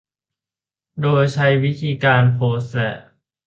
[1.01, 2.91] โดยใช้วิธีการโพสและ